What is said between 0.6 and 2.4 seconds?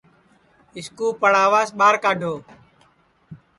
اِس کُو پڑاواس ٻہار کڈؔو